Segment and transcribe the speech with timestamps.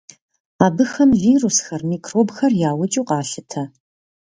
[0.65, 3.63] Абыхэм вирусхэр, микробхэр яукӏыу къалъытэ.